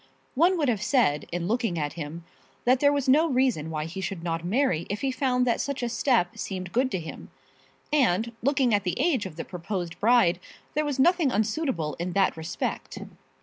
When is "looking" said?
1.47-1.77, 8.41-8.73